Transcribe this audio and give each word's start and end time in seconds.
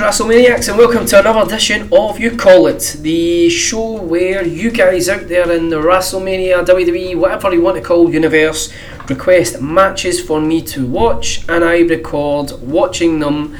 WrestleManiacs, 0.00 0.70
and 0.70 0.78
welcome 0.78 1.04
to 1.04 1.20
another 1.20 1.40
edition 1.40 1.86
of 1.92 2.18
You 2.18 2.34
Call 2.34 2.68
It, 2.68 2.96
the 3.00 3.50
show 3.50 4.00
where 4.00 4.42
you 4.42 4.70
guys 4.70 5.10
out 5.10 5.28
there 5.28 5.52
in 5.52 5.68
the 5.68 5.76
WrestleMania, 5.76 6.64
WWE, 6.64 7.16
whatever 7.16 7.52
you 7.52 7.60
want 7.60 7.76
to 7.76 7.82
call 7.82 8.10
universe, 8.10 8.72
request 9.10 9.60
matches 9.60 10.18
for 10.18 10.40
me 10.40 10.62
to 10.62 10.86
watch, 10.86 11.46
and 11.50 11.62
I 11.62 11.80
record 11.80 12.52
watching 12.62 13.18
them, 13.18 13.58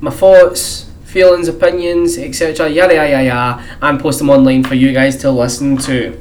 my 0.00 0.12
thoughts, 0.12 0.88
feelings, 1.02 1.48
opinions, 1.48 2.16
etc., 2.16 2.68
yada 2.68 2.94
yada 2.94 3.24
yada, 3.24 3.64
and 3.82 3.98
post 3.98 4.20
them 4.20 4.30
online 4.30 4.62
for 4.62 4.76
you 4.76 4.92
guys 4.92 5.16
to 5.22 5.32
listen 5.32 5.76
to. 5.78 6.16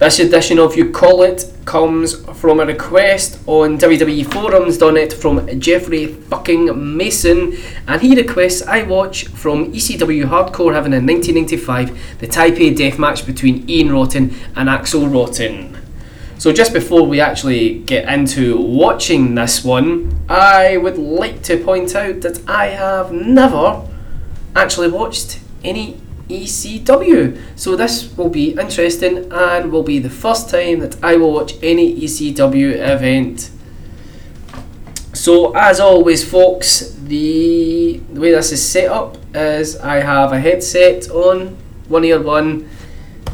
This 0.00 0.18
edition 0.18 0.58
of 0.58 0.76
You 0.76 0.90
Call 0.90 1.22
It 1.22 1.50
comes 1.66 2.16
from 2.40 2.58
a 2.58 2.66
request 2.66 3.38
on 3.46 3.78
WWE 3.78 4.26
forums 4.30 4.76
done 4.76 4.96
it 4.96 5.12
from 5.12 5.60
Jeffrey 5.60 6.08
fucking 6.08 6.96
Mason 6.96 7.56
and 7.86 8.02
he 8.02 8.16
requests 8.16 8.62
I 8.62 8.82
watch 8.82 9.28
from 9.28 9.72
ECW 9.72 10.24
Hardcore 10.24 10.74
Heaven 10.74 10.92
in 10.92 11.06
1995 11.06 12.18
the 12.18 12.26
Taipei 12.26 12.76
death 12.76 12.98
match 12.98 13.24
between 13.24 13.70
Ian 13.70 13.92
Rotten 13.92 14.34
and 14.56 14.68
Axl 14.68 15.10
Rotten. 15.10 15.78
So 16.38 16.52
just 16.52 16.72
before 16.72 17.06
we 17.06 17.20
actually 17.20 17.78
get 17.78 18.12
into 18.12 18.60
watching 18.60 19.36
this 19.36 19.64
one, 19.64 20.20
I 20.28 20.76
would 20.76 20.98
like 20.98 21.42
to 21.44 21.56
point 21.56 21.94
out 21.94 22.20
that 22.22 22.46
I 22.48 22.66
have 22.66 23.12
never 23.12 23.86
actually 24.56 24.88
watched 24.90 25.38
any 25.62 26.00
ECW. 26.28 27.40
So 27.56 27.76
this 27.76 28.16
will 28.16 28.28
be 28.28 28.50
interesting 28.52 29.30
and 29.32 29.70
will 29.70 29.82
be 29.82 29.98
the 29.98 30.10
first 30.10 30.48
time 30.48 30.80
that 30.80 31.02
I 31.02 31.16
will 31.16 31.32
watch 31.32 31.54
any 31.62 31.94
ECW 32.00 32.76
event. 32.76 33.50
So 35.12 35.54
as 35.56 35.80
always 35.80 36.28
folks, 36.28 36.94
the, 36.94 38.00
the 38.12 38.20
way 38.20 38.32
this 38.32 38.52
is 38.52 38.66
set 38.66 38.90
up 38.90 39.16
is 39.34 39.76
I 39.76 39.96
have 39.96 40.32
a 40.32 40.40
headset 40.40 41.10
on, 41.10 41.56
one 41.88 42.04
ear 42.04 42.20
one, 42.20 42.68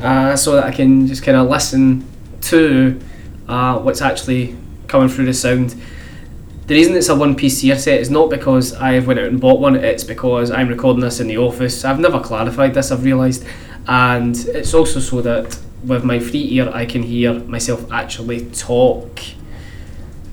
uh, 0.03 0.37
so 0.37 0.57
that 0.57 0.65
I 0.65 0.73
can 0.73 1.07
just 1.07 1.23
kind 1.23 1.37
of 1.37 1.49
listen 1.49 2.07
to 2.43 3.01
uh, 3.49 3.79
what's 3.79 4.03
actually 4.03 4.57
coming 4.89 5.09
through 5.09 5.27
the 5.27 5.35
sound. 5.35 5.75
The 6.67 6.75
reason 6.75 6.95
it's 6.95 7.09
a 7.09 7.17
one 7.17 7.35
piece 7.35 7.63
earset 7.63 7.99
is 7.99 8.11
not 8.11 8.31
because 8.31 8.75
I've 8.75 9.07
went 9.07 9.19
out 9.19 9.27
and 9.27 9.41
bought 9.41 9.61
one, 9.61 9.75
it's 9.77 10.05
because 10.05 10.51
I'm 10.51 10.69
recording 10.69 11.01
this 11.01 11.19
in 11.19 11.27
the 11.27 11.39
office. 11.39 11.85
I've 11.85 11.99
never 11.99 12.21
clarified 12.21 12.75
this, 12.75 12.93
I've 12.93 13.05
realised. 13.05 13.45
And 13.89 14.37
it's 14.37 14.73
also 14.73 15.01
so 15.01 15.21
that 15.23 15.59
with 15.85 16.05
my 16.05 16.21
free 16.21 16.47
ear 16.53 16.71
I 16.73 16.87
can 16.87 17.03
hear 17.03 17.35
myself 17.35 17.91
actually 17.91 18.47
talk. 18.51 19.21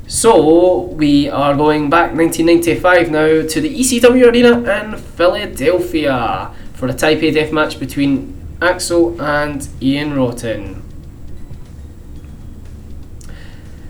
So 0.07 0.81
we 0.81 1.27
are 1.29 1.55
going 1.55 1.89
back 1.89 2.13
1995 2.13 3.11
now 3.11 3.27
to 3.47 3.61
the 3.61 3.79
ECW 3.79 4.31
Arena 4.31 4.59
in 4.81 4.97
Philadelphia 4.97 6.53
for 6.75 6.87
a 6.87 6.93
Taipei 6.93 7.33
death 7.33 7.51
match 7.51 7.79
between 7.79 8.33
Axl 8.59 9.19
and 9.19 9.67
Ian 9.81 10.15
Rotten. 10.15 10.86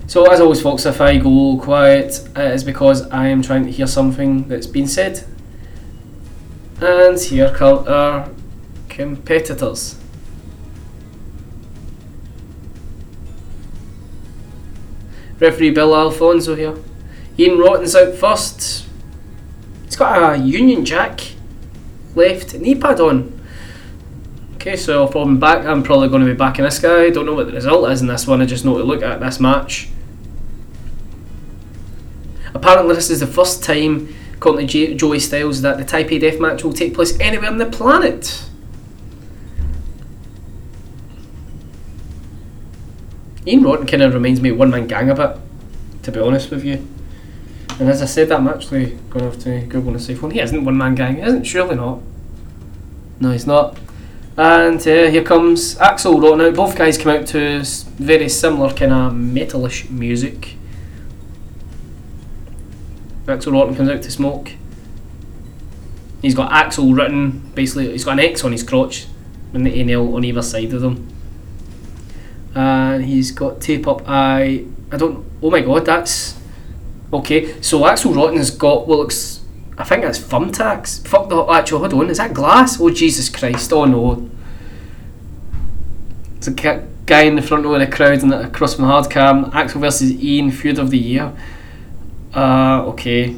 So 0.08 0.24
as 0.32 0.40
always 0.40 0.62
folks, 0.62 0.86
if 0.86 1.02
I 1.02 1.18
go 1.18 1.58
quiet, 1.58 2.26
it 2.34 2.54
is 2.54 2.64
because 2.64 3.06
I 3.10 3.26
am 3.26 3.42
trying 3.42 3.66
to 3.66 3.70
hear 3.70 3.86
something 3.86 4.48
that's 4.48 4.66
been 4.66 4.88
said. 4.88 5.22
And 6.80 7.20
here 7.20 7.52
come 7.54 7.86
our 7.86 8.20
uh, 8.20 8.28
competitors. 8.88 10.00
Referee 15.38 15.72
Bill 15.72 15.94
Alfonso 15.94 16.54
here. 16.54 16.76
Ian 17.38 17.58
Rotten's 17.58 17.94
out 17.94 18.14
first. 18.14 18.86
He's 19.84 19.96
got 19.96 20.36
a 20.36 20.38
Union 20.38 20.86
Jack 20.86 21.20
left 22.14 22.54
knee 22.54 22.74
pad 22.74 22.98
on. 22.98 23.38
Okay, 24.54 24.74
so 24.74 25.06
if 25.06 25.14
I'm 25.14 25.38
back, 25.38 25.66
I'm 25.66 25.82
probably 25.82 26.08
going 26.08 26.22
to 26.22 26.26
be 26.26 26.34
backing 26.34 26.64
this 26.64 26.78
guy. 26.78 27.10
Don't 27.10 27.26
know 27.26 27.34
what 27.34 27.48
the 27.48 27.52
result 27.52 27.90
is 27.90 28.00
in 28.00 28.06
this 28.06 28.26
one. 28.26 28.40
I 28.40 28.46
just 28.46 28.64
know 28.64 28.78
to 28.78 28.84
look 28.84 29.02
at 29.02 29.20
this 29.20 29.38
match. 29.38 29.90
Apparently, 32.58 32.92
this 32.96 33.08
is 33.08 33.20
the 33.20 33.26
first 33.26 33.62
time, 33.62 34.12
according 34.34 34.66
to 34.66 34.72
J- 34.72 34.94
Joey 34.94 35.20
Styles, 35.20 35.62
that 35.62 35.78
the 35.78 35.84
Taipei 35.84 36.20
Death 36.20 36.40
match 36.40 36.64
will 36.64 36.72
take 36.72 36.92
place 36.92 37.18
anywhere 37.20 37.48
on 37.48 37.58
the 37.58 37.66
planet. 37.66 38.44
Ian 43.46 43.62
Rotten 43.62 43.86
kind 43.86 44.02
of 44.02 44.12
reminds 44.12 44.40
me 44.40 44.50
of 44.50 44.58
One 44.58 44.70
Man 44.70 44.88
Gang 44.88 45.08
a 45.08 45.14
bit, 45.14 45.36
to 46.02 46.10
be 46.10 46.18
honest 46.18 46.50
with 46.50 46.64
you. 46.64 46.84
And 47.78 47.88
as 47.88 48.02
I 48.02 48.06
said, 48.06 48.28
that 48.30 48.40
I'm 48.40 48.48
actually 48.48 48.96
going 49.08 49.20
to 49.20 49.30
have 49.30 49.38
to 49.44 49.60
Google 49.60 49.92
and 49.92 50.02
see 50.02 50.16
phone. 50.16 50.32
He 50.32 50.40
isn't 50.40 50.64
One 50.64 50.76
Man 50.76 50.96
Gang, 50.96 51.18
isn't, 51.20 51.44
surely 51.44 51.76
not. 51.76 52.00
No, 53.20 53.30
he's 53.30 53.46
not. 53.46 53.78
And 54.36 54.80
uh, 54.80 55.10
here 55.10 55.22
comes 55.22 55.76
Axl 55.76 56.20
Rotten 56.20 56.40
out. 56.40 56.56
Both 56.56 56.76
guys 56.76 56.98
come 56.98 57.12
out 57.16 57.28
to 57.28 57.62
very 57.98 58.28
similar 58.28 58.74
kind 58.74 58.92
of 58.92 59.12
metalish 59.12 59.88
music. 59.90 60.56
Axl 63.28 63.52
Rotten 63.52 63.74
comes 63.76 63.88
out 63.88 64.02
to 64.02 64.10
smoke. 64.10 64.52
He's 66.22 66.34
got 66.34 66.50
Axl 66.50 66.96
written, 66.96 67.50
basically, 67.54 67.92
he's 67.92 68.04
got 68.04 68.12
an 68.12 68.20
X 68.20 68.44
on 68.44 68.52
his 68.52 68.62
crotch 68.62 69.06
and 69.52 69.64
the 69.64 69.84
nail 69.84 70.14
on 70.16 70.24
either 70.24 70.42
side 70.42 70.72
of 70.72 70.80
them. 70.80 71.06
And 72.54 73.04
he's 73.04 73.30
got 73.30 73.60
tape 73.60 73.86
up 73.86 74.08
eye. 74.08 74.64
I 74.90 74.96
don't. 74.96 75.24
Oh 75.42 75.50
my 75.50 75.60
god, 75.60 75.84
that's. 75.84 76.38
Okay, 77.12 77.60
so 77.62 77.80
Axl 77.82 78.16
Rotten's 78.16 78.50
got 78.50 78.88
what 78.88 78.98
looks. 78.98 79.44
I 79.76 79.84
think 79.84 80.02
that's 80.02 80.18
thumbtacks. 80.18 81.06
Fuck 81.06 81.28
the. 81.28 81.44
Actual, 81.44 81.78
hold 81.80 81.94
on, 81.94 82.10
is 82.10 82.18
that 82.18 82.34
glass? 82.34 82.80
Oh 82.80 82.90
Jesus 82.90 83.28
Christ, 83.28 83.72
oh 83.72 83.84
no. 83.84 84.28
It's 86.38 86.48
a 86.48 86.52
guy 87.06 87.22
in 87.22 87.36
the 87.36 87.42
front 87.42 87.64
row 87.64 87.74
of 87.74 87.80
the 87.80 87.86
crowd 87.86 88.22
and 88.22 88.32
across 88.32 88.74
from 88.74 88.86
hard 88.86 89.10
cam. 89.10 89.50
Axl 89.52 89.80
versus 89.80 90.10
Ian, 90.12 90.50
feud 90.50 90.78
of 90.78 90.90
the 90.90 90.98
year. 90.98 91.32
Uh, 92.38 92.84
okay. 92.86 93.34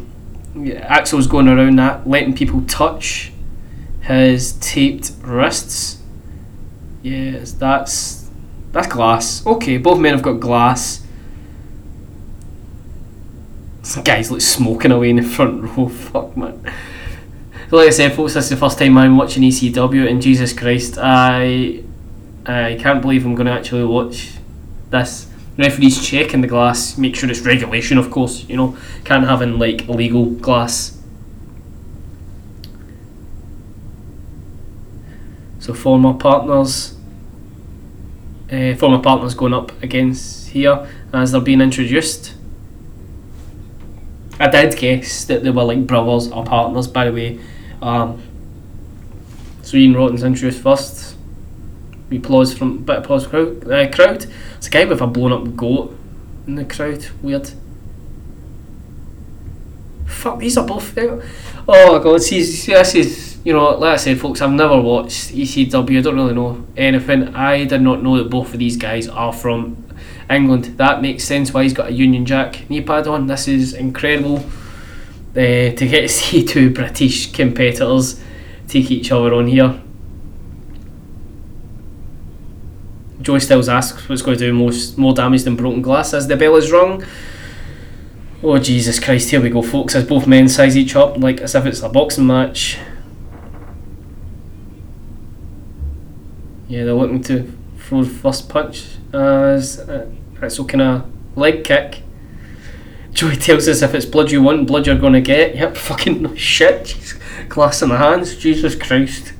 Yeah, 0.55 0.99
Axl's 0.99 1.27
going 1.27 1.49
around 1.49 1.77
that, 1.77 2.07
letting 2.07 2.35
people 2.35 2.63
touch 2.67 3.33
his 4.03 4.53
taped 4.61 5.13
wrists. 5.23 6.03
Yes, 7.03 7.53
that's 7.53 8.29
that's 8.73 8.89
glass. 8.89 9.47
Okay, 9.47 9.79
both 9.79 9.99
men 9.99 10.13
have 10.13 10.23
got 10.23 10.35
glass. 10.35 11.07
This 13.81 13.97
guy's 13.97 14.31
like 14.31 14.43
smoking 14.43 14.93
away 14.93 15.09
in 15.09 15.17
the 15.17 15.23
front 15.23 15.63
row. 15.79 15.89
Fuck 15.89 16.37
man. 16.37 16.63
Like 17.71 17.87
I 17.87 17.91
said, 17.91 18.13
folks, 18.13 18.35
this 18.35 18.45
is 18.45 18.51
the 18.51 18.57
first 18.57 18.79
time 18.79 18.99
I'm 18.99 19.17
watching 19.17 19.43
ECW, 19.45 20.11
and 20.11 20.21
Jesus 20.21 20.53
Christ, 20.53 20.99
I 21.01 21.83
I 22.45 22.77
can't 22.79 23.01
believe 23.01 23.25
I'm 23.25 23.35
going 23.35 23.47
to 23.47 23.53
actually 23.53 23.85
watch 23.85 24.33
this 24.91 25.30
referees 25.57 26.05
checking 26.07 26.41
the 26.41 26.47
glass, 26.47 26.97
make 26.97 27.17
sure 27.17 27.31
it's 27.31 27.41
regulation, 27.41 27.99
of 27.99 28.11
course. 28.11 28.49
You 28.49 28.57
know, 28.57 28.77
can't 29.05 29.27
have 29.27 29.43
in 29.43 29.59
like 29.59 29.89
illegal 29.89 30.27
glass. 30.27 30.97
So 35.59 35.75
former 35.75 36.15
partners, 36.15 36.95
uh, 38.51 38.75
former 38.77 38.99
partners 38.99 39.35
going 39.35 39.53
up 39.53 39.71
against 39.83 40.49
here 40.49 40.89
as 41.13 41.33
they're 41.33 41.41
being 41.41 41.61
introduced. 41.61 42.35
I 44.39 44.49
did 44.49 44.77
guess 44.79 45.27
that 45.27 45.43
they 45.43 45.51
were 45.51 45.65
like 45.65 45.87
brothers 45.87 46.33
or 46.33 46.45
partners, 46.45 46.89
by 46.89 47.05
the 47.05 47.13
way. 47.13 47.41
Um, 47.83 48.23
so 49.63 49.77
Ian 49.77 49.95
Rotten's 49.95 50.25
introduced 50.25 50.63
first. 50.63 51.17
Applause 52.11 52.55
from 52.55 52.79
bit 52.79 52.97
of 52.97 53.05
applause 53.05 53.27
crowd. 53.27 53.71
Uh, 53.71 53.89
crowd. 53.91 54.27
It's 54.57 54.67
a 54.67 54.71
guy 54.71 54.85
with 54.85 55.01
a 55.01 55.07
blown 55.07 55.33
up 55.33 55.57
goat 55.57 55.97
in 56.47 56.57
the 56.57 56.65
crowd. 56.65 57.07
Weird. 57.23 57.51
Fuck, 60.07 60.41
these 60.41 60.57
are 60.57 60.67
both. 60.67 60.97
Oh 61.69 61.97
my 61.97 62.03
god, 62.03 62.21
see, 62.23 62.43
see, 62.43 62.73
this 62.73 62.95
is 62.95 63.31
you 63.45 63.53
know, 63.53 63.71
like 63.71 63.95
I 63.95 63.97
said, 63.97 64.21
folks. 64.21 64.43
I've 64.43 64.51
never 64.51 64.81
watched 64.81 65.33
ECW. 65.33 65.99
I 65.99 66.01
don't 66.03 66.17
really 66.17 66.35
know 66.35 66.67
anything. 66.77 67.35
I 67.35 67.65
did 67.65 67.81
not 67.81 68.03
know 68.03 68.19
that 68.19 68.29
both 68.29 68.53
of 68.53 68.59
these 68.59 68.77
guys 68.77 69.09
are 69.09 69.33
from 69.33 69.87
England. 70.29 70.77
That 70.77 71.01
makes 71.01 71.25
sense. 71.25 71.55
Why 71.55 71.63
he's 71.63 71.73
got 71.73 71.89
a 71.89 71.93
Union 71.93 72.27
Jack 72.27 72.69
knee 72.69 72.83
pad 72.83 73.07
on. 73.07 73.27
This 73.27 73.49
is 73.49 73.73
incredible. 73.73 74.45
Uh, 75.31 75.71
to 75.73 75.87
get 75.89 76.03
to 76.03 76.09
see 76.09 76.45
two 76.47 76.71
British 76.71 77.33
competitors 77.33 78.21
take 78.69 78.91
each 78.91 79.11
other 79.13 79.33
on 79.33 79.47
here. 79.47 79.81
Joey 83.23 83.41
Styles 83.41 83.69
asks 83.69 84.09
what's 84.09 84.23
going 84.23 84.39
to 84.39 84.47
do 84.47 84.53
most 84.53 84.97
more 84.97 85.13
damage 85.13 85.43
than 85.43 85.57
broken 85.57 85.83
glass 85.83 86.15
as 86.15 86.27
the 86.27 86.37
bell 86.37 86.57
is 86.57 86.73
rung. 86.73 87.05
Oh 88.43 88.59
Jesus 88.59 88.99
Christ! 88.99 89.31
Here 89.31 89.41
we 89.41 89.51
go, 89.51 89.61
folks. 89.61 89.95
As 89.95 90.07
both 90.07 90.27
men 90.27 90.49
size 90.49 90.77
each 90.77 90.97
up 90.97 91.19
like 91.19 91.41
as 91.43 91.55
if 91.55 91.67
it's 91.67 91.83
a 91.83 91.91
boxing 91.91 92.27
match. 92.27 92.79
Yeah, 96.67 96.85
they're 96.85 96.95
looking 96.95 97.23
to 97.25 97.53
throw 97.79 98.05
the 98.05 98.11
first 98.11 98.49
punch 98.49 98.87
as 99.13 99.81
uh, 99.81 100.11
that's 100.41 100.59
a 100.59 100.65
kind 100.65 100.83
of 100.83 101.37
leg 101.37 101.65
kick. 101.65 102.03
Joey 103.13 103.37
tells 103.37 103.69
us 103.69 103.83
if 103.83 103.95
it's 103.95 104.07
blood 104.07 104.31
you 104.31 104.43
want, 104.43 104.69
blood 104.69 104.87
you're 104.87 104.97
gonna 104.97 105.21
get. 105.21 105.55
Yep, 105.57 105.77
fucking 105.89 106.37
shit. 106.37 106.97
Glass 107.49 107.83
in 107.83 107.91
the 107.91 107.99
hands. 107.99 108.37
Jesus 108.37 108.75
Christ. 108.75 109.35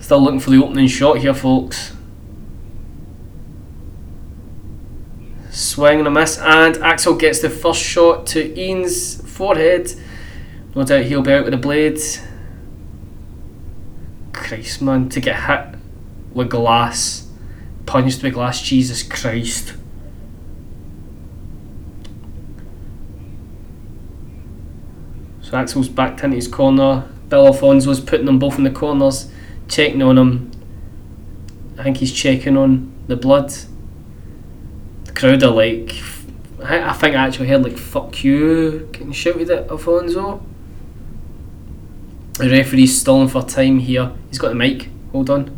Still 0.00 0.20
looking 0.20 0.40
for 0.40 0.50
the 0.50 0.62
opening 0.62 0.88
shot 0.88 1.18
here, 1.18 1.34
folks. 1.34 1.92
Swing 5.50 5.98
and 5.98 6.08
a 6.08 6.10
miss, 6.10 6.38
and 6.38 6.76
Axl 6.76 7.18
gets 7.18 7.40
the 7.40 7.50
first 7.50 7.82
shot 7.82 8.26
to 8.28 8.58
Ian's 8.58 9.20
forehead. 9.28 9.92
No 10.74 10.84
doubt 10.84 11.04
he'll 11.04 11.22
be 11.22 11.32
out 11.32 11.44
with 11.44 11.52
the 11.52 11.58
blade. 11.58 12.00
Christ, 14.32 14.80
man, 14.80 15.08
to 15.08 15.20
get 15.20 15.44
hit 15.44 15.78
with 16.32 16.50
glass, 16.50 17.28
punched 17.86 18.22
with 18.22 18.34
glass, 18.34 18.62
Jesus 18.62 19.02
Christ. 19.02 19.74
So 25.42 25.52
Axl's 25.52 25.88
backed 25.88 26.22
into 26.22 26.36
his 26.36 26.46
corner. 26.46 27.08
Bill 27.28 27.46
Alfonso's 27.46 28.00
putting 28.00 28.26
them 28.26 28.38
both 28.38 28.58
in 28.58 28.64
the 28.64 28.70
corners, 28.70 29.30
checking 29.68 30.02
on 30.02 30.18
him. 30.18 30.50
I 31.78 31.84
think 31.84 31.98
he's 31.98 32.12
checking 32.12 32.56
on 32.56 32.92
the 33.06 33.16
blood. 33.16 33.52
The 35.04 35.12
crowd 35.12 35.42
are 35.42 35.50
like, 35.50 35.94
I, 36.64 36.90
I 36.90 36.92
think 36.92 37.14
I 37.14 37.26
actually 37.26 37.48
heard 37.48 37.62
like 37.62 37.78
"fuck 37.78 38.24
you" 38.24 38.88
getting 38.92 39.12
shouted 39.12 39.50
at 39.50 39.70
Alfonso. 39.70 40.42
The 42.34 42.50
referee's 42.50 43.00
stalling 43.00 43.28
for 43.28 43.42
time 43.42 43.78
here. 43.78 44.12
He's 44.28 44.38
got 44.38 44.48
the 44.48 44.54
mic. 44.54 44.88
Hold 45.12 45.30
on. 45.30 45.48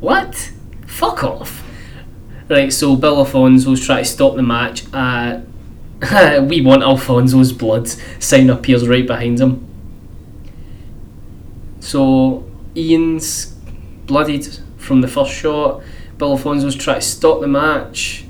What? 0.00 0.52
Fuck 0.86 1.24
off. 1.24 1.35
Right, 2.48 2.72
so 2.72 2.94
Bill 2.94 3.18
Alfonso's 3.18 3.84
trying 3.84 4.04
to 4.04 4.08
stop 4.08 4.36
the 4.36 4.42
match. 4.42 4.84
Uh, 4.92 5.40
we 6.48 6.60
want 6.60 6.82
Alfonso's 6.82 7.52
blood. 7.52 7.88
Sign 8.20 8.50
appears 8.50 8.86
right 8.86 9.06
behind 9.06 9.40
him. 9.40 9.66
So 11.80 12.48
Ian's 12.76 13.46
bloodied 14.06 14.46
from 14.76 15.00
the 15.00 15.08
first 15.08 15.32
shot. 15.32 15.82
Bill 16.18 16.32
Alfonso's 16.32 16.76
trying 16.76 17.00
to 17.00 17.06
stop 17.06 17.40
the 17.40 17.48
match. 17.48 18.24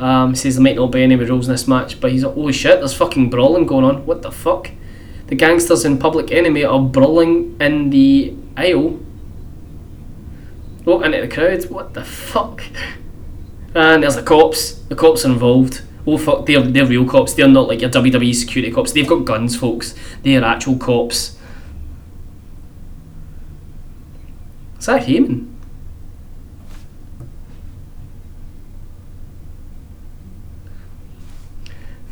Um, 0.00 0.34
says 0.34 0.56
there 0.56 0.64
might 0.64 0.76
not 0.76 0.90
be 0.90 1.02
any 1.02 1.14
rules 1.14 1.46
in 1.46 1.52
this 1.52 1.68
match, 1.68 2.00
but 2.00 2.10
he's 2.10 2.24
like, 2.24 2.34
holy 2.34 2.52
shit, 2.52 2.78
there's 2.78 2.94
fucking 2.94 3.30
brawling 3.30 3.66
going 3.66 3.84
on. 3.84 4.06
What 4.06 4.22
the 4.22 4.32
fuck? 4.32 4.70
The 5.26 5.34
gangsters 5.36 5.84
in 5.84 5.98
Public 5.98 6.32
Enemy 6.32 6.64
are 6.64 6.80
brawling 6.80 7.56
in 7.60 7.90
the 7.90 8.34
aisle 8.56 8.98
Oh, 10.86 11.02
into 11.02 11.20
the 11.20 11.28
crowd. 11.28 11.64
What 11.70 11.94
the 11.94 12.04
fuck? 12.04 12.62
And 13.74 14.02
there's 14.02 14.16
the 14.16 14.22
cops. 14.22 14.72
The 14.72 14.96
cops 14.96 15.24
are 15.24 15.30
involved. 15.30 15.82
Oh 16.06 16.18
fuck, 16.18 16.46
they're 16.46 16.62
they're 16.62 16.86
real 16.86 17.06
cops. 17.06 17.34
They're 17.34 17.48
not 17.48 17.68
like 17.68 17.80
your 17.80 17.90
WWE 17.90 18.34
security 18.34 18.72
cops. 18.72 18.92
They've 18.92 19.06
got 19.06 19.24
guns, 19.24 19.56
folks. 19.56 19.94
They're 20.22 20.42
actual 20.42 20.76
cops. 20.76 21.36
Is 24.78 24.86
that 24.86 25.02
Heyman? 25.02 25.46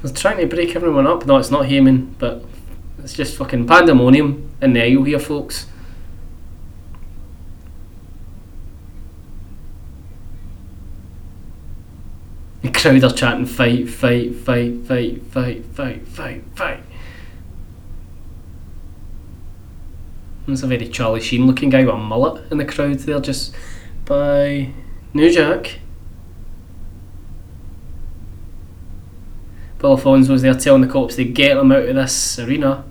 They're 0.03 0.13
trying 0.13 0.37
to 0.37 0.47
break 0.47 0.77
everyone 0.77 1.07
up. 1.07 1.27
No, 1.27 1.39
it's 1.39 1.51
not 1.51 1.65
Heyman, 1.67 2.13
but 2.19 2.45
it's 3.03 3.15
just 3.15 3.37
fucking 3.37 3.67
pandemonium 3.67 4.51
in 4.61 4.75
the 4.75 4.83
aisle 4.83 5.05
here, 5.05 5.19
folks. 5.19 5.67
The 12.63 12.71
crowd 12.71 13.05
are 13.05 13.13
chanting 13.13 13.47
fight, 13.47 13.89
fight, 13.89 14.35
fight, 14.35 14.85
fight, 14.85 15.23
fight, 15.23 15.65
fight, 15.65 16.09
fight, 16.09 16.45
fight. 16.57 16.81
There's 20.47 20.63
a 20.63 20.67
very 20.67 20.89
Charlie 20.89 21.21
Sheen 21.21 21.47
looking 21.47 21.71
guy 21.71 21.85
with 21.85 21.95
a 21.95 21.99
mullet 21.99 22.51
in 22.51 22.59
the 22.59 22.65
crowd 22.65 22.99
there 23.01 23.21
just 23.21 23.55
by 24.07 24.73
New 25.13 25.31
Jack. 25.31 25.79
Bill 29.79 29.91
Alfonso 29.91 30.33
was 30.33 30.43
there 30.43 30.55
telling 30.55 30.81
the 30.81 30.89
cops 30.89 31.17
to 31.17 31.25
get 31.25 31.57
him 31.57 31.71
out 31.71 31.89
of 31.89 31.95
this 31.95 32.39
arena. 32.39 32.85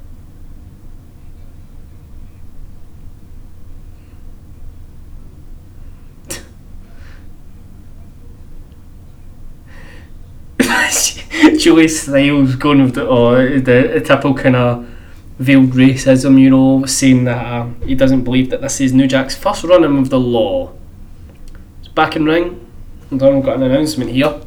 Joey 11.57 11.87
Styles 11.87 12.55
going 12.55 12.83
with 12.83 12.95
the, 12.95 13.07
oh, 13.07 13.59
the, 13.59 14.01
typical 14.05 14.33
kind 14.33 14.55
of 14.55 14.87
veiled 15.39 15.71
racism, 15.71 16.39
you 16.39 16.49
know, 16.49 16.85
saying 16.85 17.25
that 17.25 17.45
uh, 17.45 17.67
he 17.85 17.95
doesn't 17.95 18.23
believe 18.23 18.49
that 18.49 18.61
this 18.61 18.81
is 18.81 18.93
New 18.93 19.07
Jack's 19.07 19.35
first 19.35 19.63
run 19.63 19.83
in 19.83 19.99
with 19.99 20.09
the 20.09 20.19
law. 20.19 20.73
It's 21.79 21.89
back 21.89 22.15
in 22.15 22.25
ring. 22.25 22.65
And 23.11 23.21
we've 23.21 23.43
got 23.43 23.57
an 23.57 23.63
announcement 23.63 24.11
here. 24.11 24.41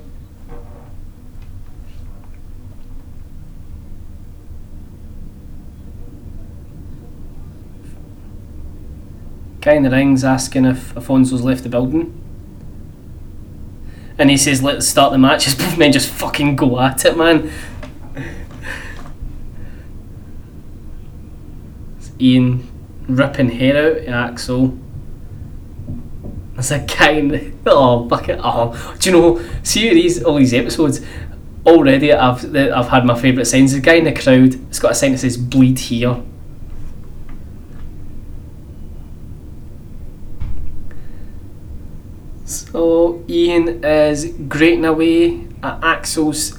Guy 9.60 9.74
in 9.74 9.82
the 9.82 9.90
ring's 9.90 10.24
asking 10.24 10.64
if 10.64 10.96
Alfonso's 10.96 11.42
left 11.42 11.62
the 11.62 11.68
building 11.68 12.29
and 14.20 14.28
he 14.28 14.36
says, 14.36 14.62
"Let's 14.62 14.86
start 14.86 15.12
the 15.12 15.18
match." 15.18 15.44
His 15.46 15.54
both 15.54 15.76
men 15.78 15.90
just 15.90 16.10
fucking 16.10 16.54
go 16.54 16.78
at 16.78 17.04
it, 17.04 17.16
man. 17.16 17.50
It's 21.96 22.12
Ian 22.20 22.68
ripping 23.08 23.48
hair 23.48 24.08
out 24.14 24.30
of 24.30 24.36
Axl. 24.36 24.78
That's 26.54 26.70
a 26.70 27.18
in 27.18 27.28
the 27.28 27.52
oh 27.66 28.04
bucket. 28.04 28.38
Oh, 28.44 28.96
do 29.00 29.10
you 29.10 29.16
know? 29.16 29.44
See 29.62 29.88
these 29.94 30.22
all 30.22 30.36
these 30.36 30.52
episodes 30.52 31.00
already. 31.64 32.12
I've 32.12 32.54
I've 32.54 32.88
had 32.88 33.06
my 33.06 33.18
favourite 33.18 33.46
signs. 33.46 33.72
The 33.72 33.80
guy 33.80 33.94
in 33.94 34.04
the 34.04 34.12
crowd. 34.12 34.54
It's 34.68 34.78
got 34.78 34.92
a 34.92 34.94
sign 34.94 35.12
that 35.12 35.18
says 35.18 35.38
"Bleed 35.38 35.78
here." 35.78 36.22
So 42.70 43.24
Ian 43.28 43.84
is 43.84 44.26
grating 44.48 44.84
away 44.84 45.40
at 45.62 45.80
Axl's 45.80 46.58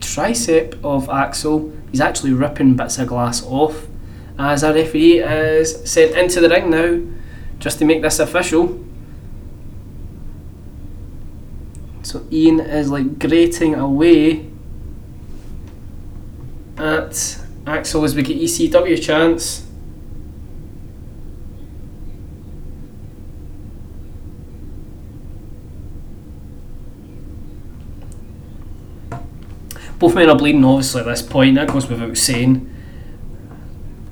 tricep 0.00 0.72
of 0.82 1.08
Axl. 1.08 1.76
He's 1.90 2.00
actually 2.00 2.32
ripping 2.32 2.76
bits 2.76 2.98
of 2.98 3.08
glass 3.08 3.44
off 3.44 3.86
as 4.38 4.62
a 4.62 4.72
referee 4.72 5.18
is 5.18 5.90
sent 5.90 6.16
into 6.16 6.40
the 6.40 6.48
ring 6.48 6.70
now 6.70 7.00
just 7.58 7.78
to 7.78 7.84
make 7.84 8.00
this 8.02 8.18
official. 8.18 8.82
So 12.02 12.26
Ian 12.32 12.60
is 12.60 12.90
like 12.90 13.18
grating 13.18 13.74
away 13.74 14.46
at 16.76 17.12
Axl 17.64 18.04
as 18.04 18.14
we 18.14 18.22
get 18.22 18.38
ECW 18.38 19.00
chance. 19.00 19.66
Both 30.02 30.16
men 30.16 30.28
are 30.28 30.36
bleeding, 30.36 30.64
obviously, 30.64 31.02
at 31.02 31.06
this 31.06 31.22
point. 31.22 31.54
That 31.54 31.68
goes 31.68 31.88
without 31.88 32.16
saying. 32.16 32.68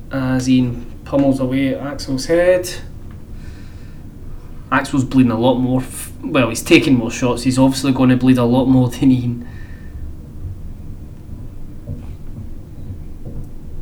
As 0.09 0.49
Ian 0.49 0.89
pummels 1.03 1.41
away 1.41 1.75
at 1.75 1.81
Axl's 1.81 2.27
head. 2.27 2.73
Axl's 4.71 5.03
bleeding 5.03 5.33
a 5.33 5.37
lot 5.37 5.55
more. 5.55 5.81
F- 5.81 6.13
well, 6.23 6.47
he's 6.47 6.63
taking 6.63 6.93
more 6.95 7.11
shots. 7.11 7.43
He's 7.43 7.59
obviously 7.59 7.91
going 7.91 8.07
to 8.09 8.15
bleed 8.15 8.37
a 8.37 8.45
lot 8.45 8.67
more 8.67 8.87
than 8.89 9.11
Ian. 9.11 9.45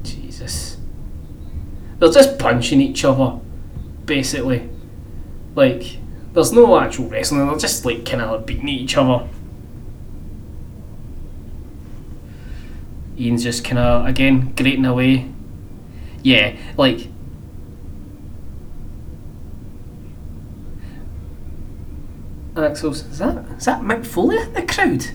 Jesus. 0.02 0.78
They're 2.00 2.12
just 2.12 2.40
punching 2.40 2.82
each 2.82 3.06
other, 3.06 3.40
basically. 4.06 4.68
Like, 5.54 6.00
there's 6.34 6.54
no 6.54 6.80
actual 6.80 7.08
wrestling. 7.08 7.46
They're 7.46 7.58
just 7.60 7.86
like 7.86 8.04
kind 8.04 8.24
of 8.24 8.32
like 8.32 8.48
beating 8.48 8.68
each 8.68 8.98
other. 8.98 9.30
Ian's 13.20 13.44
just 13.44 13.66
kind 13.66 13.80
of 13.80 14.06
again 14.06 14.54
grating 14.56 14.86
away. 14.86 15.30
Yeah, 16.24 16.56
like. 16.78 17.08
Axl's 22.56 23.06
is 23.06 23.20
that 23.20 23.46
is 23.58 23.66
that 23.66 23.82
Mick 23.82 24.06
Foley 24.06 24.38
in 24.38 24.54
the 24.54 24.64
crowd? 24.64 25.06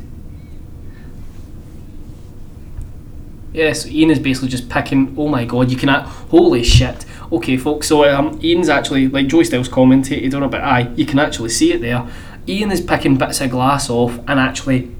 Yeah, 3.52 3.72
so 3.72 3.88
Ian 3.88 4.10
is 4.10 4.18
basically 4.18 4.48
just 4.48 4.68
picking. 4.68 5.14
Oh 5.16 5.28
my 5.28 5.44
god, 5.44 5.70
you 5.70 5.76
can. 5.76 5.88
Uh, 5.88 6.02
holy 6.06 6.64
shit. 6.64 7.04
Okay, 7.30 7.56
folks. 7.56 7.86
So 7.86 8.04
um, 8.04 8.38
Ian's 8.42 8.68
actually 8.68 9.08
like 9.08 9.28
Joey 9.28 9.44
Styles 9.44 9.68
commentated 9.68 10.34
on 10.34 10.42
it, 10.42 10.50
but 10.50 10.60
aye, 10.60 10.92
you 10.96 11.06
can 11.06 11.18
actually 11.18 11.50
see 11.50 11.72
it 11.72 11.80
there. 11.80 12.06
Ian 12.48 12.72
is 12.72 12.80
picking 12.80 13.16
bits 13.16 13.40
of 13.40 13.50
glass 13.50 13.88
off 13.88 14.18
and 14.26 14.40
actually 14.40 14.94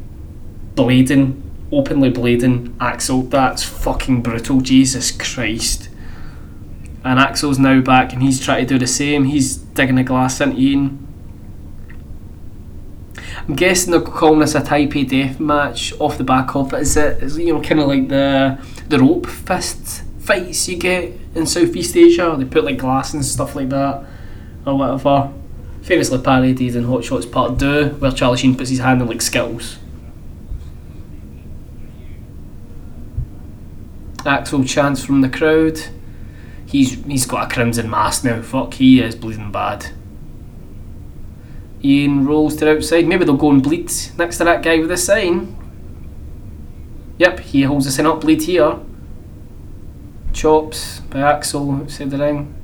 blading, 0.74 1.40
openly 1.78 2.10
blading 2.10 2.76
Axl. 2.76 3.28
That's 3.30 3.62
fucking 3.62 4.22
brutal. 4.22 4.60
Jesus 4.60 5.10
Christ. 5.10 5.88
And 7.04 7.18
Axl's 7.18 7.58
now 7.58 7.80
back 7.80 8.12
and 8.12 8.22
he's 8.22 8.42
trying 8.42 8.66
to 8.66 8.74
do 8.74 8.78
the 8.78 8.86
same. 8.86 9.24
He's 9.24 9.56
digging 9.56 9.98
a 9.98 10.04
glass 10.04 10.40
into 10.40 10.58
Ian. 10.58 11.00
I'm 13.46 13.56
guessing 13.56 13.90
they're 13.90 14.00
calling 14.00 14.38
this 14.38 14.54
a 14.54 14.62
Type 14.62 14.96
A 14.96 15.04
death 15.04 15.38
match 15.38 15.92
off 16.00 16.16
the 16.16 16.24
back 16.24 16.54
of 16.56 16.72
it. 16.72 16.80
Is 16.80 16.96
it? 16.96 17.22
Is 17.22 17.38
you 17.38 17.52
know 17.52 17.60
kind 17.60 17.80
of 17.80 17.88
like 17.88 18.08
the 18.08 18.58
the 18.88 18.98
rope 18.98 19.26
fist 19.26 20.02
fights 20.20 20.66
you 20.66 20.78
get 20.78 21.12
in 21.34 21.46
Southeast 21.46 21.94
Asia? 21.94 22.34
They 22.38 22.46
put 22.46 22.64
like 22.64 22.78
glass 22.78 23.12
and 23.12 23.22
stuff 23.22 23.54
like 23.54 23.68
that, 23.68 24.06
or 24.66 24.78
whatever. 24.78 25.30
Famously 25.82 26.22
parodied 26.22 26.74
in 26.74 26.84
Hot 26.84 27.04
Shots 27.04 27.26
Part 27.26 27.58
Two, 27.58 27.88
where 27.98 28.12
Charlie 28.12 28.38
Sheen 28.38 28.56
puts 28.56 28.70
his 28.70 28.78
hand 28.78 29.02
in 29.02 29.08
like 29.08 29.20
skittles. 29.20 29.76
Axl 34.24 34.68
chants 34.68 35.04
from 35.04 35.20
the 35.20 35.28
crowd. 35.28 35.78
He's 36.66 37.02
he's 37.04 37.26
got 37.26 37.50
a 37.50 37.54
crimson 37.54 37.88
mask 37.88 38.24
now. 38.24 38.42
Fuck, 38.42 38.74
he 38.74 39.00
is 39.00 39.14
bleeding 39.14 39.52
bad. 39.52 39.86
Ian 41.84 42.26
rolls 42.26 42.56
to 42.56 42.64
the 42.64 42.76
outside. 42.76 43.06
Maybe 43.06 43.24
they'll 43.24 43.36
go 43.36 43.50
and 43.50 43.62
bleed 43.62 43.92
next 44.16 44.38
to 44.38 44.44
that 44.44 44.62
guy 44.62 44.78
with 44.78 44.88
the 44.88 44.96
sign. 44.96 45.56
Yep, 47.18 47.40
he 47.40 47.62
holds 47.62 47.84
the 47.84 47.92
sign 47.92 48.06
up, 48.06 48.22
bleed 48.22 48.42
here. 48.42 48.78
Chops 50.32 51.00
by 51.00 51.18
Axl 51.18 51.82
outside 51.82 52.10
the 52.10 52.18
ring. 52.18 52.54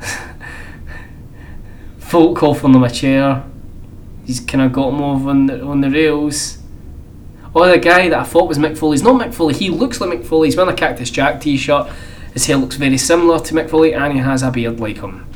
Folk 1.98 2.42
off 2.42 2.64
on 2.64 2.72
them 2.72 2.84
a 2.84 2.90
chair. 2.90 3.44
He's 4.24 4.40
kind 4.40 4.62
of 4.62 4.72
got 4.72 4.90
him 4.90 5.02
over 5.02 5.30
on 5.30 5.46
the, 5.46 5.62
on 5.62 5.80
the 5.80 5.90
rails. 5.90 6.59
Oh, 7.54 7.68
the 7.68 7.78
guy 7.78 8.08
that 8.08 8.18
I 8.18 8.22
thought 8.22 8.48
was 8.48 8.58
Mick 8.58 8.80
not 9.02 9.20
Mick 9.20 9.34
Foley. 9.34 9.54
He 9.54 9.70
looks 9.70 10.00
like 10.00 10.10
Mick 10.10 10.24
Foley. 10.24 10.48
He's 10.48 10.56
wearing 10.56 10.72
a 10.72 10.76
Cactus 10.76 11.10
Jack 11.10 11.40
t-shirt. 11.40 11.90
His 12.32 12.46
hair 12.46 12.56
looks 12.56 12.76
very 12.76 12.96
similar 12.96 13.40
to 13.40 13.54
Mick 13.54 13.68
Foley, 13.68 13.92
and 13.92 14.12
he 14.12 14.20
has 14.20 14.42
a 14.42 14.52
beard 14.52 14.78
like 14.78 14.98
him. 14.98 15.26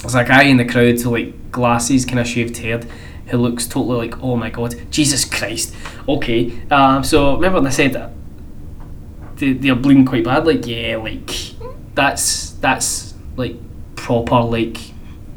There's 0.00 0.14
a 0.14 0.22
guy 0.22 0.44
in 0.44 0.56
the 0.56 0.64
crowd 0.64 0.94
with 0.94 1.06
like 1.06 1.50
glasses, 1.50 2.04
kind 2.04 2.20
of 2.20 2.28
shaved 2.28 2.58
head, 2.58 2.88
who 3.26 3.38
looks 3.38 3.66
totally 3.66 4.08
like, 4.08 4.22
oh 4.22 4.36
my 4.36 4.50
god, 4.50 4.76
Jesus 4.90 5.24
Christ. 5.24 5.74
Okay, 6.08 6.62
um, 6.70 7.02
so 7.02 7.34
remember 7.34 7.58
when 7.58 7.66
I 7.66 7.70
said 7.70 7.94
that 7.94 8.12
they, 9.36 9.54
they're 9.54 9.74
bleeding 9.74 10.04
quite 10.04 10.24
bad? 10.24 10.46
Like, 10.46 10.64
yeah, 10.66 10.96
like 10.96 11.30
that's 11.94 12.50
that's 12.50 13.14
like 13.36 13.56
proper 13.96 14.42
like 14.42 14.76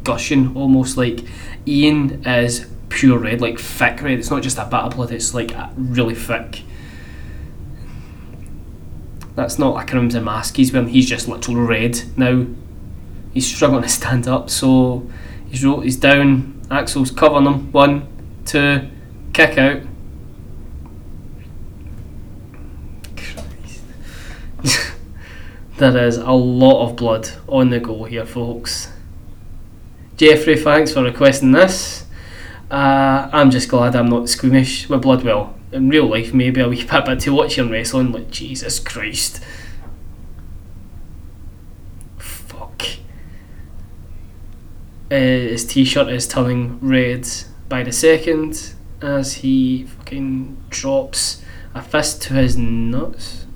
gushing, 0.04 0.56
almost 0.56 0.98
like 0.98 1.22
Ian 1.66 2.24
is 2.28 2.68
pure 2.89 3.17
red, 3.17 3.41
like 3.41 3.60
thick 3.60 4.01
red. 4.01 4.20
It's 4.20 4.32
not 4.32 4.44
just 4.44 4.58
a 4.58 4.65
bit 4.65 4.74
of 4.74 4.96
blood; 4.96 5.12
it's 5.12 5.34
like 5.34 5.51
really 5.75 6.15
thick. 6.15 6.63
That's 9.36 9.60
not 9.60 9.84
a 9.84 9.86
crimson 9.86 10.24
mask. 10.24 10.58
He's 10.58 10.72
wearing. 10.74 10.89
He's 10.89 11.08
just 11.08 11.27
literally 11.27 11.62
red 11.62 12.01
now 12.17 12.46
he's 13.38 13.56
struggling 13.56 13.84
to 13.84 13.89
stand 13.89 14.27
up, 14.27 14.50
so 14.50 15.08
he's 15.48 15.62
he's 15.62 15.98
down. 15.98 16.60
Axl's 16.70 17.12
covering 17.12 17.46
him. 17.46 17.72
One, 17.72 18.08
two, 18.46 18.89
kick 19.32 19.60
out. 19.60 19.84
there 25.77 26.08
is 26.08 26.17
a 26.17 26.32
lot 26.32 26.89
of 26.89 26.96
blood 26.96 27.29
on 27.48 27.70
the 27.70 27.79
go 27.79 28.06
here, 28.06 28.25
folks. 28.25 28.91
Jeffrey, 30.17 30.58
thanks 30.58 30.91
for 30.91 31.03
requesting 31.03 31.51
this. 31.51 32.07
Uh, 32.69 33.29
I'm 33.31 33.50
just 33.50 33.69
glad 33.69 33.95
I'm 33.95 34.09
not 34.09 34.29
squeamish 34.29 34.89
with 34.89 35.01
blood. 35.01 35.24
Well, 35.24 35.55
in 35.71 35.89
real 35.89 36.07
life, 36.07 36.33
maybe 36.33 36.62
a 36.62 36.67
wee 36.67 36.83
bit, 36.83 37.05
but 37.05 37.19
to 37.21 37.33
watch 37.33 37.57
him 37.57 37.69
wrestling, 37.69 38.12
like 38.12 38.29
Jesus 38.29 38.79
Christ. 38.79 39.43
Uh, 45.09 45.15
his 45.15 45.65
t-shirt 45.65 46.09
is 46.09 46.27
turning 46.27 46.77
red 46.81 47.25
by 47.69 47.81
the 47.81 47.93
second 47.93 48.74
as 49.01 49.36
he 49.36 49.86
fucking 49.86 50.57
drops 50.69 51.41
a 51.74 51.81
fist 51.81 52.21
to 52.24 52.33
his 52.33 52.57
nuts. 52.57 53.47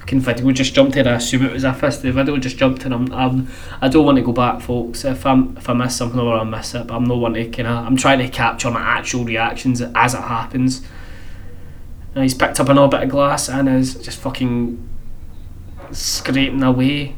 Fucking 0.00 0.20
video 0.20 0.50
just 0.52 0.74
jumped 0.74 0.96
in. 0.96 1.06
I 1.06 1.14
assume 1.14 1.44
it 1.44 1.52
was 1.52 1.64
a 1.64 1.74
fist. 1.74 2.02
The 2.02 2.10
video 2.10 2.36
just 2.38 2.56
jumped 2.56 2.84
in. 2.84 2.92
I'm, 2.92 3.12
I'm, 3.12 3.48
I 3.80 3.88
don't 3.88 4.04
want 4.04 4.16
to 4.16 4.22
go 4.22 4.32
back, 4.32 4.60
folks. 4.60 5.04
If 5.04 5.26
I'm 5.26 5.56
if 5.56 5.68
I 5.68 5.74
miss 5.74 5.96
something 5.96 6.18
or 6.18 6.36
I 6.36 6.44
miss 6.44 6.74
it, 6.74 6.86
but 6.86 6.96
I'm 6.96 7.04
not 7.04 7.18
one 7.18 7.34
to 7.34 7.48
kind 7.50 7.68
of. 7.68 7.86
I'm 7.86 7.96
trying 7.96 8.18
to 8.18 8.28
capture 8.28 8.70
my 8.70 8.80
actual 8.80 9.24
reactions 9.24 9.82
as 9.82 10.14
it 10.14 10.22
happens. 10.22 10.86
And 12.14 12.24
he's 12.24 12.34
picked 12.34 12.58
up 12.58 12.68
another 12.68 12.96
bit 12.96 13.04
of 13.04 13.10
glass 13.10 13.48
and 13.48 13.68
is 13.68 13.94
just 13.94 14.18
fucking 14.18 14.88
scraping 15.92 16.62
away 16.62 17.14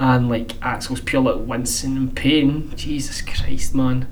and 0.00 0.28
like 0.30 0.48
Axl's 0.60 1.00
pure 1.00 1.22
like 1.22 1.46
wincing 1.46 1.94
in 1.94 2.10
pain. 2.10 2.72
Jesus 2.74 3.20
Christ, 3.22 3.74
man. 3.74 4.08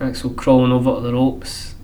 Axl 0.00 0.34
crawling 0.34 0.72
over 0.72 0.94
to 0.94 1.00
the 1.02 1.12
ropes. 1.12 1.74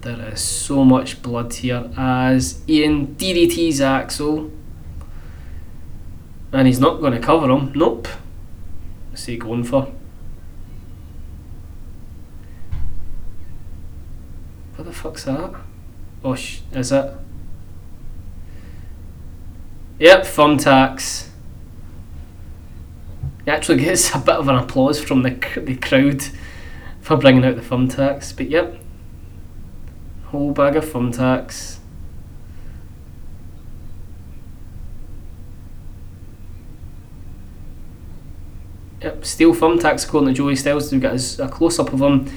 There 0.00 0.32
is 0.32 0.40
so 0.40 0.82
much 0.82 1.22
blood 1.22 1.52
here 1.52 1.90
as 1.96 2.62
Ian 2.68 3.14
DDT's 3.14 3.80
Axl. 3.80 4.50
And 6.52 6.66
he's 6.66 6.80
not 6.80 7.00
going 7.00 7.12
to 7.12 7.20
cover 7.20 7.50
him. 7.50 7.72
Nope. 7.74 8.08
What's 9.10 9.26
he 9.26 9.36
going 9.36 9.64
for? 9.64 9.92
What 14.74 14.84
the 14.86 14.92
fuck's 14.92 15.24
that? 15.24 15.54
Oh, 16.24 16.34
sh- 16.34 16.60
is 16.72 16.92
it? 16.92 17.14
Yep, 19.98 20.22
thumbtacks. 20.24 21.28
He 23.44 23.50
actually 23.50 23.82
gets 23.84 24.14
a 24.14 24.18
bit 24.18 24.36
of 24.36 24.48
an 24.48 24.56
applause 24.56 25.02
from 25.02 25.22
the 25.22 25.30
the 25.56 25.76
crowd 25.76 26.22
for 27.00 27.16
bringing 27.16 27.44
out 27.44 27.56
the 27.56 27.62
thumbtacks. 27.62 28.36
But 28.36 28.48
yep, 28.48 28.76
whole 30.26 30.52
bag 30.52 30.76
of 30.76 30.84
thumbtacks. 30.84 31.78
Yep, 39.02 39.24
steel 39.24 39.52
thumbtacks 39.52 40.06
according 40.06 40.28
to 40.28 40.34
Joey 40.34 40.54
Styles. 40.54 40.92
We've 40.92 41.00
got 41.00 41.16
a 41.40 41.48
close 41.48 41.80
up 41.80 41.92
of 41.92 42.00
him 42.00 42.30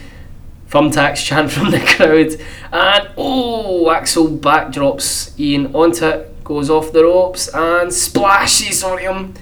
thumbtacks 0.69 1.23
chant 1.23 1.51
from 1.51 1.71
the 1.71 1.79
crowd. 1.79 2.41
And 2.73 3.09
oh, 3.17 3.85
Axl 3.89 4.39
backdrops 4.39 5.39
Ian 5.39 5.75
onto 5.75 6.05
it, 6.05 6.43
goes 6.43 6.69
off 6.69 6.91
the 6.91 7.03
ropes 7.03 7.47
and 7.53 7.93
splashes 7.93 8.83
on 8.83 8.97
him. 8.97 9.33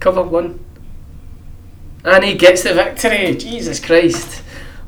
Cover 0.00 0.22
one. 0.22 0.64
And 2.04 2.24
he 2.24 2.34
gets 2.34 2.62
the 2.62 2.72
victory. 2.72 3.36
Jesus 3.36 3.78
Christ. 3.78 4.42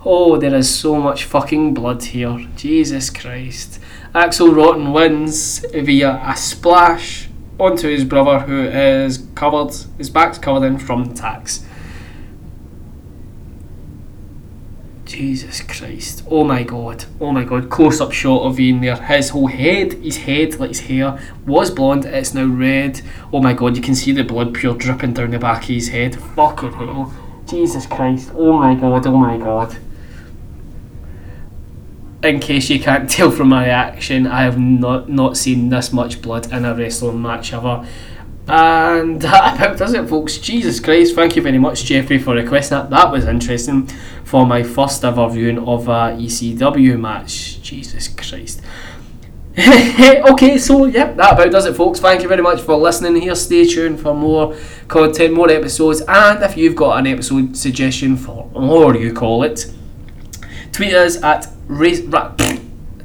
Oh, 0.05 0.39
there 0.39 0.55
is 0.55 0.75
so 0.75 0.97
much 0.97 1.25
fucking 1.25 1.75
blood 1.75 2.03
here. 2.03 2.49
Jesus 2.57 3.11
Christ. 3.11 3.79
Axl 4.15 4.57
Rotten 4.57 4.93
wins 4.93 5.65
via 5.73 6.21
a 6.27 6.35
splash 6.37 7.29
onto 7.61 7.89
his 7.89 8.05
brother 8.05 8.41
who 8.41 8.63
is 8.63 9.27
covered, 9.35 9.75
his 9.99 10.11
back's 10.11 10.39
covered 10.39 10.67
in 10.67 10.79
thumbtacks. 10.79 11.65
Jesus 15.13 15.61
Christ. 15.61 16.25
Oh 16.31 16.43
my 16.43 16.63
god. 16.63 17.05
Oh 17.21 17.33
my 17.33 17.45
god. 17.45 17.69
Close 17.69 18.01
up 18.01 18.13
shot 18.13 18.45
of 18.45 18.59
Ian 18.59 18.81
there. 18.81 18.97
His 18.97 19.29
whole 19.29 19.47
head, 19.47 19.93
his 19.93 20.17
head, 20.17 20.59
like 20.59 20.71
his 20.71 20.81
hair, 20.81 21.21
was 21.47 21.71
blonde. 21.71 22.07
It's 22.07 22.33
now 22.33 22.47
red. 22.47 23.03
Oh 23.31 23.43
my 23.43 23.53
god. 23.53 23.77
You 23.77 23.83
can 23.83 23.95
see 23.95 24.13
the 24.13 24.25
blood 24.25 24.55
pure 24.55 24.75
dripping 24.75 25.13
down 25.13 25.33
the 25.33 25.39
back 25.39 25.65
of 25.65 25.69
his 25.69 25.89
head. 25.89 26.17
Fucking 26.17 26.73
hell. 26.73 27.13
Jesus 27.47 27.85
Christ. 27.85 28.31
Oh 28.35 28.55
my 28.55 28.75
god. 28.75 29.07
Oh 29.07 29.19
my 29.19 29.37
god. 29.37 29.77
In 32.25 32.41
case 32.41 32.71
you 32.71 32.81
can't 32.81 33.11
tell 33.17 33.31
from 33.31 33.51
my 33.51 33.69
action, 33.69 34.27
I 34.27 34.45
have 34.45 34.59
not 34.59 35.11
not 35.11 35.37
seen 35.37 35.69
this 35.69 35.93
much 35.93 36.23
blood 36.23 36.51
in 36.51 36.65
a 36.65 36.75
wrestling 36.75 37.21
match 37.21 37.53
ever. 37.53 37.87
And 38.49 39.21
that 39.23 39.57
about 39.57 39.79
does 39.79 39.95
it, 39.95 40.09
folks. 40.09 40.39
Jesus 40.39 40.81
Christ, 40.81 41.15
thank 41.15 41.37
you 41.37 41.43
very 41.43 41.59
much, 41.59 41.85
Jeffrey, 41.85 42.19
for 42.19 42.35
requesting 42.35 42.79
that. 42.79 42.91
That 42.91 43.11
was 43.11 43.27
interesting 43.27 43.87
for 44.25 44.47
my 44.47 44.63
first 44.63 45.05
ever 45.05 45.29
viewing 45.29 45.59
of 45.59 45.89
a 45.89 46.17
ECW 46.19 46.99
match. 46.99 47.61
Jesus 47.63 48.09
Christ. 48.09 48.61
okay, 49.59 50.57
so 50.57 50.87
yep, 50.87 51.15
that 51.17 51.35
about 51.35 51.53
does 51.53 51.67
it, 51.67 51.77
folks. 51.77 52.01
Thank 52.01 52.23
you 52.23 52.29
very 52.29 52.41
much 52.43 52.63
for 52.63 52.75
listening 52.75 53.21
here. 53.21 53.35
Stay 53.35 53.67
tuned 53.67 54.01
for 54.01 54.15
more 54.15 54.57
content, 54.89 55.35
more 55.35 55.51
episodes, 55.51 56.01
and 56.09 56.43
if 56.43 56.57
you've 56.57 56.75
got 56.75 56.99
an 56.99 57.07
episode 57.07 57.55
suggestion 57.55 58.17
for, 58.17 58.51
or 58.55 58.97
you 58.97 59.13
call 59.13 59.43
it, 59.43 59.71
tweet 60.73 60.95
us 60.95 61.23
at 61.23 61.49
race. 61.69 62.01
Ra- 62.01 62.35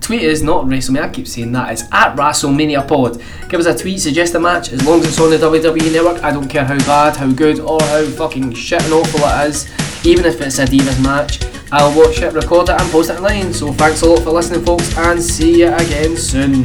tweet 0.07 0.23
is 0.23 0.41
not 0.41 0.63
WrestleMania. 0.63 1.01
I 1.01 1.09
keep 1.09 1.27
saying 1.27 1.51
that. 1.51 1.69
It's 1.69 1.83
at 1.91 2.15
WrestleMania 2.15 2.87
Pod. 2.87 3.21
Give 3.49 3.59
us 3.59 3.65
a 3.65 3.77
tweet, 3.77 3.99
suggest 3.99 4.35
a 4.35 4.39
match, 4.39 4.71
as 4.71 4.81
long 4.85 5.01
as 5.01 5.09
it's 5.09 5.19
on 5.19 5.31
the 5.31 5.35
WWE 5.35 5.91
Network. 5.91 6.23
I 6.23 6.31
don't 6.31 6.47
care 6.47 6.63
how 6.63 6.77
bad, 6.77 7.17
how 7.17 7.29
good, 7.29 7.59
or 7.59 7.77
how 7.81 8.05
fucking 8.05 8.53
shit 8.53 8.81
and 8.83 8.93
awful 8.93 9.19
it 9.19 9.49
is. 9.49 9.69
Even 10.05 10.23
if 10.23 10.39
it's 10.39 10.59
a 10.59 10.65
Divas 10.65 11.03
match, 11.03 11.43
I'll 11.73 11.93
watch 11.93 12.21
it, 12.21 12.31
record 12.31 12.69
it, 12.69 12.79
and 12.79 12.89
post 12.89 13.09
it 13.09 13.17
online. 13.17 13.51
So 13.51 13.73
thanks 13.73 14.01
a 14.01 14.05
lot 14.05 14.23
for 14.23 14.31
listening, 14.31 14.63
folks, 14.63 14.97
and 14.97 15.21
see 15.21 15.59
you 15.59 15.73
again 15.73 16.15
soon. 16.15 16.63